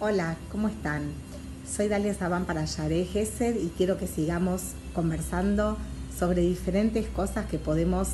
Hola, 0.00 0.36
¿cómo 0.50 0.66
están? 0.66 1.12
Soy 1.64 1.86
Dalia 1.86 2.12
Sabán 2.14 2.44
para 2.44 2.64
Yare 2.64 3.04
Gesed 3.04 3.54
y 3.60 3.68
quiero 3.68 3.98
que 3.98 4.08
sigamos 4.08 4.72
conversando 4.94 5.76
sobre 6.18 6.42
diferentes 6.42 7.06
cosas 7.06 7.46
que 7.46 7.60
podemos 7.60 8.08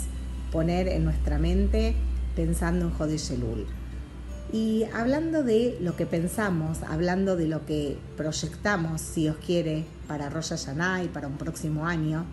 poner 0.50 0.88
en 0.88 1.04
nuestra 1.04 1.38
mente 1.38 1.94
pensando 2.36 2.88
en 2.88 2.90
Jodeshelul. 2.92 3.66
Y 4.52 4.84
hablando 4.92 5.42
de 5.42 5.78
lo 5.80 5.96
que 5.96 6.04
pensamos, 6.04 6.82
hablando 6.82 7.36
de 7.36 7.46
lo 7.46 7.64
que 7.64 7.96
proyectamos, 8.18 9.00
si 9.00 9.30
os 9.30 9.36
quiere, 9.36 9.86
para 10.06 10.28
Rosh 10.28 10.50
Hashanah 10.50 11.04
y 11.04 11.08
para 11.08 11.26
un 11.26 11.38
próximo 11.38 11.86
año, 11.86 12.26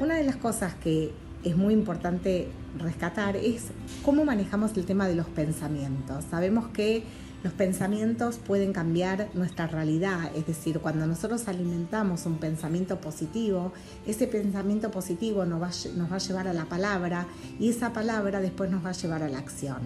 una 0.00 0.16
de 0.16 0.24
las 0.24 0.34
cosas 0.34 0.74
que 0.74 1.12
es 1.44 1.56
muy 1.56 1.74
importante 1.74 2.48
rescatar 2.78 3.36
es 3.36 3.66
cómo 4.04 4.24
manejamos 4.24 4.76
el 4.76 4.84
tema 4.84 5.08
de 5.08 5.14
los 5.14 5.26
pensamientos. 5.26 6.24
Sabemos 6.30 6.68
que 6.68 7.04
los 7.44 7.52
pensamientos 7.52 8.38
pueden 8.38 8.72
cambiar 8.72 9.28
nuestra 9.34 9.68
realidad, 9.68 10.30
es 10.34 10.46
decir, 10.46 10.80
cuando 10.80 11.06
nosotros 11.06 11.46
alimentamos 11.46 12.26
un 12.26 12.38
pensamiento 12.38 13.00
positivo, 13.00 13.72
ese 14.06 14.26
pensamiento 14.26 14.90
positivo 14.90 15.44
nos 15.44 15.62
va, 15.62 15.70
nos 15.96 16.10
va 16.10 16.16
a 16.16 16.18
llevar 16.18 16.48
a 16.48 16.52
la 16.52 16.64
palabra 16.64 17.28
y 17.60 17.70
esa 17.70 17.92
palabra 17.92 18.40
después 18.40 18.70
nos 18.70 18.84
va 18.84 18.90
a 18.90 18.92
llevar 18.92 19.22
a 19.22 19.28
la 19.28 19.38
acción. 19.38 19.78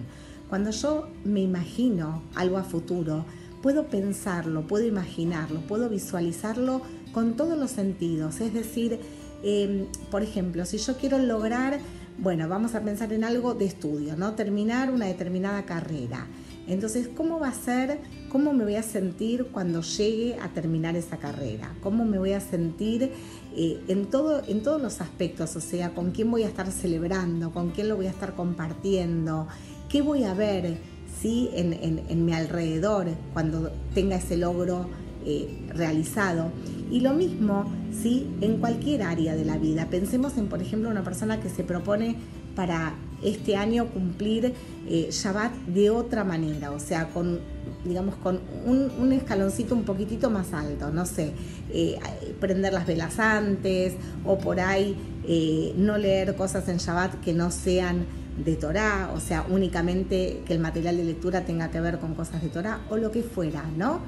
Cuando 0.49 0.71
yo 0.71 1.07
me 1.23 1.41
imagino 1.41 2.23
algo 2.35 2.57
a 2.57 2.63
futuro, 2.63 3.25
puedo 3.61 3.85
pensarlo, 3.87 4.67
puedo 4.67 4.85
imaginarlo, 4.85 5.61
puedo 5.61 5.89
visualizarlo 5.89 6.81
con 7.11 7.35
todos 7.35 7.57
los 7.57 7.71
sentidos. 7.71 8.41
Es 8.41 8.53
decir, 8.53 8.99
em, 9.43 9.85
por 10.09 10.23
ejemplo, 10.23 10.65
si 10.65 10.77
yo 10.77 10.97
quiero 10.97 11.17
lograr, 11.19 11.79
bueno, 12.17 12.47
vamos 12.47 12.75
a 12.75 12.81
pensar 12.81 13.11
en 13.13 13.23
algo 13.23 13.53
de 13.53 13.65
estudio, 13.65 14.15
¿no? 14.15 14.33
Terminar 14.33 14.91
una 14.91 15.05
determinada 15.05 15.63
carrera. 15.65 16.27
Entonces, 16.67 17.09
¿cómo 17.09 17.39
va 17.39 17.49
a 17.49 17.53
ser? 17.53 17.99
¿Cómo 18.29 18.53
me 18.53 18.63
voy 18.63 18.75
a 18.75 18.83
sentir 18.83 19.47
cuando 19.51 19.81
llegue 19.81 20.37
a 20.41 20.47
terminar 20.49 20.95
esa 20.95 21.17
carrera? 21.17 21.75
¿Cómo 21.81 22.05
me 22.05 22.17
voy 22.17 22.31
a 22.31 22.39
sentir 22.39 23.11
eh, 23.55 23.81
en, 23.87 24.05
todo, 24.05 24.41
en 24.47 24.63
todos 24.63 24.81
los 24.81 25.01
aspectos? 25.01 25.55
O 25.55 25.61
sea, 25.61 25.93
¿con 25.93 26.11
quién 26.11 26.31
voy 26.31 26.43
a 26.43 26.47
estar 26.47 26.71
celebrando? 26.71 27.51
¿Con 27.51 27.71
quién 27.71 27.89
lo 27.89 27.97
voy 27.97 28.07
a 28.07 28.11
estar 28.11 28.33
compartiendo? 28.33 29.47
¿Qué 29.89 30.01
voy 30.01 30.23
a 30.23 30.33
ver 30.33 30.77
¿sí? 31.21 31.49
en, 31.53 32.25
mi 32.25 32.33
alrededor 32.33 33.07
cuando 33.33 33.71
tenga 33.93 34.15
ese 34.15 34.37
logro 34.37 34.87
eh, 35.25 35.67
realizado? 35.73 36.49
Y 36.89 37.01
lo 37.01 37.13
mismo 37.13 37.65
¿sí? 38.01 38.27
en 38.41 38.57
cualquier 38.57 39.03
área 39.03 39.35
de 39.35 39.45
la 39.45 39.57
vida. 39.57 39.87
Pensemos 39.89 40.37
en, 40.37 40.47
por 40.47 40.61
ejemplo, 40.61 40.89
una 40.89 41.03
persona 41.03 41.39
que 41.39 41.49
se 41.49 41.63
propone 41.63 42.15
para 42.55 42.93
este 43.23 43.55
año 43.55 43.87
cumplir 43.87 44.53
eh, 44.87 45.07
Shabbat 45.11 45.53
de 45.67 45.89
otra 45.89 46.23
manera, 46.23 46.71
o 46.71 46.79
sea, 46.79 47.07
con, 47.09 47.39
digamos, 47.85 48.15
con 48.15 48.39
un, 48.65 49.11
escaloncito 49.13 49.75
un 49.75 49.83
poquitito 49.83 50.29
más 50.29 50.53
alto, 50.53 50.91
no 50.91 51.05
sé, 51.05 51.33
eh, 51.71 51.97
prender 52.39 52.73
las 52.73 52.85
velas 52.85 53.19
antes 53.19 53.93
o 54.25 54.37
por 54.37 54.59
ahí 54.59 54.95
eh, 55.27 55.73
no 55.77 55.97
leer 55.97 56.35
cosas 56.35 56.67
en 56.67 56.77
Shabbat 56.77 57.21
que 57.21 57.33
no 57.33 57.49
sean 57.49 58.05
de 58.43 58.55
Torah, 58.55 59.11
o 59.15 59.19
sea, 59.19 59.45
únicamente 59.49 60.41
que 60.45 60.53
el 60.53 60.59
material 60.59 60.97
de 60.97 61.05
lectura 61.05 61.45
tenga 61.45 61.69
que 61.69 61.79
ver 61.79 61.99
con 61.99 62.15
cosas 62.15 62.41
de 62.41 62.49
Torah 62.49 62.81
o 62.89 62.97
lo 62.97 63.11
que 63.11 63.23
fuera, 63.23 63.63
¿no? 63.77 63.99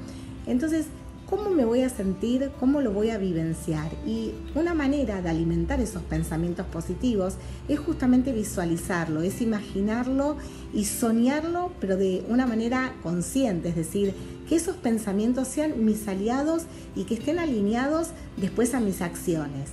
Entonces, 0.46 0.86
¿Cómo 1.28 1.50
me 1.50 1.64
voy 1.64 1.80
a 1.80 1.88
sentir? 1.88 2.52
¿Cómo 2.60 2.80
lo 2.80 2.92
voy 2.92 3.10
a 3.10 3.18
vivenciar? 3.18 3.90
Y 4.06 4.30
una 4.54 4.74
manera 4.74 5.20
de 5.22 5.28
alimentar 5.28 5.80
esos 5.80 6.02
pensamientos 6.02 6.66
positivos 6.66 7.34
es 7.68 7.80
justamente 7.80 8.30
visualizarlo, 8.30 9.22
es 9.22 9.40
imaginarlo 9.40 10.36
y 10.72 10.84
soñarlo, 10.84 11.72
pero 11.80 11.96
de 11.96 12.24
una 12.28 12.46
manera 12.46 12.94
consciente, 13.02 13.70
es 13.70 13.74
decir, 13.74 14.14
que 14.48 14.54
esos 14.54 14.76
pensamientos 14.76 15.48
sean 15.48 15.84
mis 15.84 16.06
aliados 16.06 16.66
y 16.94 17.04
que 17.04 17.14
estén 17.14 17.40
alineados 17.40 18.10
después 18.36 18.72
a 18.72 18.78
mis 18.78 19.02
acciones. 19.02 19.70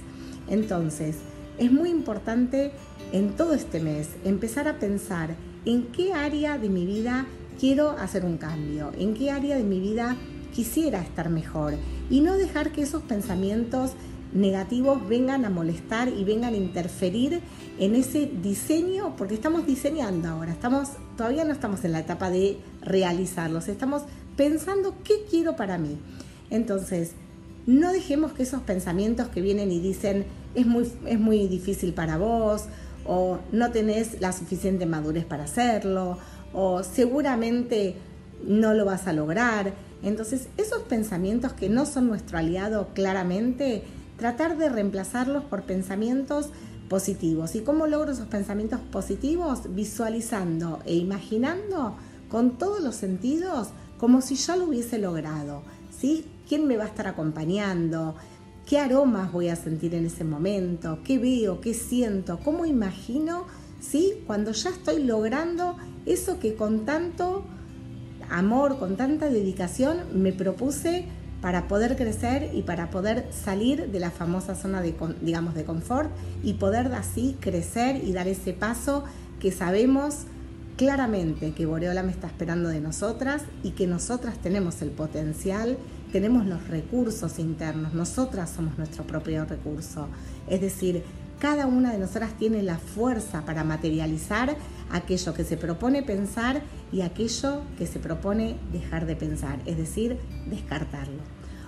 Entonces, 0.49 1.17
es 1.59 1.71
muy 1.71 1.91
importante 1.91 2.71
en 3.11 3.35
todo 3.35 3.53
este 3.53 3.79
mes 3.79 4.09
empezar 4.23 4.67
a 4.67 4.79
pensar 4.79 5.35
en 5.65 5.83
qué 5.91 6.13
área 6.13 6.57
de 6.57 6.69
mi 6.69 6.87
vida 6.87 7.27
quiero 7.59 7.91
hacer 7.91 8.25
un 8.25 8.37
cambio, 8.37 8.91
en 8.97 9.13
qué 9.13 9.29
área 9.29 9.55
de 9.55 9.63
mi 9.63 9.79
vida 9.79 10.17
quisiera 10.53 11.01
estar 11.01 11.29
mejor 11.29 11.73
y 12.09 12.21
no 12.21 12.37
dejar 12.37 12.71
que 12.71 12.81
esos 12.81 13.01
pensamientos 13.01 13.91
negativos 14.33 15.07
vengan 15.07 15.45
a 15.45 15.49
molestar 15.49 16.09
y 16.09 16.23
vengan 16.23 16.53
a 16.53 16.57
interferir 16.57 17.41
en 17.79 17.95
ese 17.95 18.29
diseño, 18.41 19.15
porque 19.15 19.35
estamos 19.35 19.65
diseñando 19.65 20.29
ahora, 20.29 20.51
estamos, 20.51 20.89
todavía 21.17 21.43
no 21.43 21.51
estamos 21.51 21.83
en 21.85 21.91
la 21.91 21.99
etapa 21.99 22.29
de 22.29 22.57
realizarlos, 22.81 23.67
estamos 23.67 24.03
pensando 24.35 24.95
qué 25.03 25.25
quiero 25.29 25.55
para 25.55 25.77
mí. 25.77 25.97
Entonces, 26.49 27.11
no 27.65 27.93
dejemos 27.93 28.33
que 28.33 28.43
esos 28.43 28.61
pensamientos 28.61 29.27
que 29.27 29.41
vienen 29.41 29.71
y 29.71 29.79
dicen 29.79 30.25
es 30.55 30.65
muy, 30.65 30.91
es 31.05 31.19
muy 31.19 31.47
difícil 31.47 31.93
para 31.93 32.17
vos, 32.17 32.65
o 33.05 33.39
no 33.51 33.71
tenés 33.71 34.21
la 34.21 34.31
suficiente 34.31 34.85
madurez 34.85 35.25
para 35.25 35.43
hacerlo, 35.43 36.17
o 36.53 36.83
seguramente 36.83 37.95
no 38.45 38.73
lo 38.73 38.85
vas 38.85 39.07
a 39.07 39.13
lograr. 39.13 39.73
Entonces, 40.03 40.47
esos 40.57 40.83
pensamientos 40.83 41.53
que 41.53 41.69
no 41.69 41.85
son 41.85 42.07
nuestro 42.07 42.37
aliado 42.37 42.89
claramente, 42.93 43.83
tratar 44.17 44.57
de 44.57 44.69
reemplazarlos 44.69 45.43
por 45.45 45.63
pensamientos 45.63 46.49
positivos. 46.89 47.55
¿Y 47.55 47.61
cómo 47.61 47.87
logro 47.87 48.11
esos 48.11 48.27
pensamientos 48.27 48.79
positivos? 48.91 49.73
Visualizando 49.73 50.79
e 50.85 50.95
imaginando 50.95 51.95
con 52.29 52.57
todos 52.57 52.81
los 52.81 52.95
sentidos 52.95 53.69
como 53.97 54.21
si 54.21 54.35
ya 54.35 54.55
lo 54.55 54.65
hubiese 54.65 54.99
logrado. 54.99 55.63
¿sí? 55.97 56.25
¿Quién 56.47 56.67
me 56.67 56.77
va 56.77 56.83
a 56.83 56.87
estar 56.87 57.07
acompañando? 57.07 58.15
¿Qué 58.65 58.79
aromas 58.79 59.31
voy 59.31 59.49
a 59.49 59.55
sentir 59.55 59.95
en 59.95 60.05
ese 60.05 60.23
momento? 60.23 60.99
¿Qué 61.03 61.17
veo? 61.17 61.61
¿Qué 61.61 61.73
siento? 61.73 62.39
¿Cómo 62.43 62.65
imagino? 62.65 63.45
¿sí? 63.81 64.23
Cuando 64.27 64.51
ya 64.51 64.69
estoy 64.69 65.03
logrando 65.03 65.77
eso 66.05 66.39
que 66.39 66.55
con 66.55 66.85
tanto 66.85 67.43
amor, 68.29 68.79
con 68.79 68.95
tanta 68.97 69.29
dedicación, 69.29 69.97
me 70.13 70.33
propuse 70.33 71.05
para 71.41 71.67
poder 71.67 71.97
crecer 71.97 72.51
y 72.53 72.61
para 72.61 72.89
poder 72.89 73.27
salir 73.31 73.91
de 73.91 73.99
la 73.99 74.11
famosa 74.11 74.55
zona 74.55 74.81
de, 74.81 74.95
digamos, 75.21 75.55
de 75.55 75.65
confort 75.65 76.09
y 76.41 76.53
poder 76.53 76.87
así 76.93 77.35
crecer 77.39 78.01
y 78.03 78.13
dar 78.13 78.27
ese 78.29 78.53
paso 78.53 79.03
que 79.41 79.51
sabemos 79.51 80.19
claramente 80.77 81.51
que 81.51 81.65
Boreola 81.65 82.01
me 82.01 82.11
está 82.11 82.27
esperando 82.27 82.69
de 82.69 82.79
nosotras 82.79 83.43
y 83.61 83.71
que 83.71 83.87
nosotras 83.87 84.37
tenemos 84.41 84.81
el 84.81 84.89
potencial, 84.91 85.77
tenemos 86.11 86.45
los 86.45 86.67
recursos 86.67 87.39
internos, 87.39 87.93
nosotras 87.93 88.49
somos 88.49 88.77
nuestro 88.77 89.03
propio 89.03 89.45
recurso. 89.45 90.07
Es 90.47 90.61
decir, 90.61 91.03
cada 91.39 91.65
una 91.65 91.91
de 91.91 91.99
nosotras 91.99 92.33
tiene 92.37 92.63
la 92.63 92.77
fuerza 92.77 93.45
para 93.45 93.63
materializar 93.63 94.55
aquello 94.91 95.33
que 95.33 95.43
se 95.43 95.57
propone 95.57 96.03
pensar 96.03 96.61
y 96.91 97.01
aquello 97.01 97.61
que 97.77 97.87
se 97.87 97.99
propone 97.99 98.57
dejar 98.71 99.05
de 99.05 99.15
pensar, 99.15 99.59
es 99.65 99.77
decir, 99.77 100.17
descartarlo. 100.47 101.21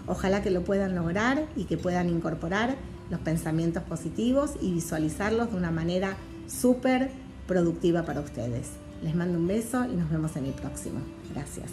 Ojalá 0.07 0.43
que 0.43 0.51
lo 0.51 0.63
puedan 0.63 0.95
lograr 0.95 1.47
y 1.55 1.65
que 1.65 1.77
puedan 1.77 2.09
incorporar 2.09 2.75
los 3.09 3.19
pensamientos 3.19 3.83
positivos 3.83 4.51
y 4.61 4.71
visualizarlos 4.71 5.51
de 5.51 5.57
una 5.57 5.71
manera 5.71 6.15
súper 6.47 7.09
productiva 7.47 8.05
para 8.05 8.21
ustedes. 8.21 8.69
Les 9.03 9.15
mando 9.15 9.37
un 9.37 9.47
beso 9.47 9.85
y 9.85 9.95
nos 9.95 10.09
vemos 10.09 10.35
en 10.35 10.45
el 10.45 10.53
próximo. 10.53 10.99
Gracias. 11.33 11.71